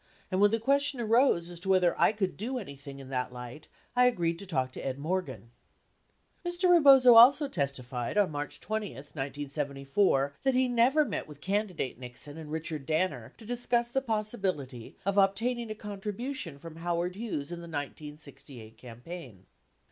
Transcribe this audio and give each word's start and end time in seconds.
And 0.31 0.41
when 0.41 0.49
the 0.49 0.59
question 0.59 0.99
arose 0.99 1.47
as 1.51 1.59
to 1.59 1.69
whether 1.69 1.93
I 2.01 2.11
could 2.11 2.35
do 2.35 2.57
any 2.57 2.75
thing 2.75 2.97
in 2.97 3.09
that 3.09 3.31
light, 3.31 3.67
I 3.95 4.05
agreed 4.07 4.39
to 4.39 4.47
talk 4.47 4.71
to 4.71 4.83
Ed 4.83 4.97
Morgan." 4.97 5.51
4S 6.43 6.53
Mr. 6.57 6.71
Rebozo 6.71 7.13
also 7.13 7.47
testified 7.47 8.17
on 8.17 8.31
March 8.31 8.59
20, 8.59 8.95
1974, 8.95 10.33
that 10.41 10.55
he 10.55 10.67
never 10.67 11.05
met 11.05 11.27
with 11.27 11.39
candidate 11.39 11.99
Nixon 11.99 12.39
and 12.39 12.51
Richard 12.51 12.87
Danner 12.87 13.35
to 13.37 13.45
discuss 13.45 13.89
the 13.89 14.01
possibility 14.01 14.97
of 15.05 15.19
obtaining 15.19 15.69
a 15.69 15.75
contribution 15.75 16.57
from 16.57 16.77
Howard 16.77 17.15
Hughes 17.15 17.51
in 17.51 17.59
the 17.59 17.67
1968 17.67 18.77
campaign. 18.77 19.45